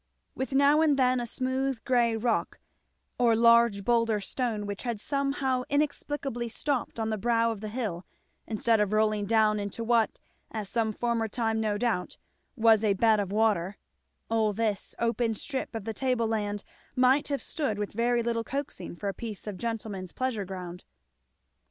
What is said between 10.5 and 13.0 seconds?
at some former time no doubt was a